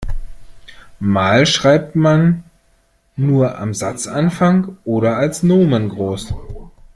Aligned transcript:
Mal 0.99 1.45
schreibt 1.45 1.95
man 1.95 2.43
nur 3.17 3.59
am 3.59 3.75
Satzanfang 3.75 4.77
oder 4.83 5.15
als 5.17 5.43
Nomen 5.43 5.89
groß. 5.89 6.33